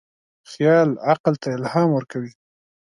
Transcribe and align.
خیال 0.51 0.89
عقل 1.09 1.33
ته 1.41 1.47
الهام 1.57 1.89
ورکوي. 1.93 2.31